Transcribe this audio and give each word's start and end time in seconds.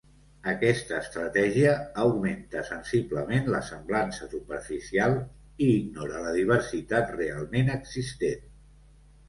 Aquesta 0.51 0.93
estratègia 0.99 1.73
augmenta 2.03 2.63
sensiblement 2.69 3.45
la 3.57 3.61
semblança 3.69 4.31
superficial 4.33 5.15
i 5.69 5.71
ignora 5.85 6.25
la 6.27 6.35
diversitat 6.41 7.17
realment 7.21 7.73
existent. 7.79 8.45